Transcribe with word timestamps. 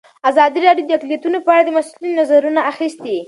ازادي 0.29 0.59
راډیو 0.67 0.87
د 0.87 0.91
اقلیتونه 0.97 1.37
په 1.45 1.49
اړه 1.53 1.63
د 1.65 1.69
مسؤلینو 1.77 2.17
نظرونه 2.21 2.61
اخیستي. 2.71 3.15